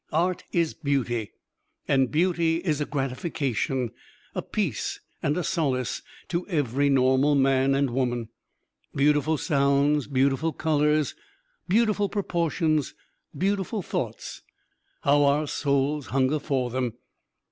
[0.11, 1.31] Art is beauty;
[1.87, 3.91] and beauty is a gratification,
[4.33, 8.29] a peace and a solace to every normal man and woman.
[8.95, 11.13] Beautiful sounds, beautiful colors,
[11.67, 12.95] beautiful proportions,
[13.37, 14.41] beautiful thoughts
[15.01, 16.93] how our souls hunger for them!